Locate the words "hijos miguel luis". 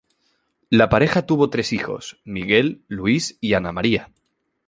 1.73-3.37